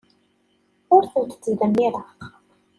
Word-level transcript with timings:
Ur 0.95 1.03
tent-ttdemmireɣ. 1.11 2.09